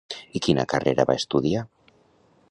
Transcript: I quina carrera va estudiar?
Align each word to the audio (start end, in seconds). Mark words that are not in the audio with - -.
I 0.37 0.39
quina 0.45 0.63
carrera 0.71 1.05
va 1.11 1.17
estudiar? 1.21 1.63